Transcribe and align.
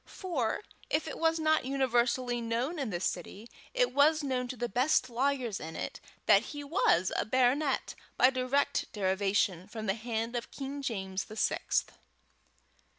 For, 0.07 0.63
if 0.89 1.07
it 1.07 1.19
was 1.19 1.37
not 1.39 1.63
universally 1.63 2.41
known 2.41 2.79
in 2.79 2.89
the 2.89 2.99
city, 2.99 3.47
it 3.71 3.93
was 3.93 4.23
known 4.23 4.47
to 4.47 4.57
the 4.57 4.67
best 4.67 5.11
lawyers 5.11 5.59
in 5.59 5.75
it, 5.75 5.99
that 6.25 6.41
he 6.57 6.63
was 6.63 7.11
a 7.15 7.23
baronet 7.23 7.93
by 8.17 8.31
direct 8.31 8.91
derivation 8.93 9.67
from 9.67 9.85
the 9.85 9.93
hand 9.93 10.35
of 10.35 10.49
King 10.49 10.81
James 10.81 11.25
the 11.25 11.37
Sixth. 11.37 11.99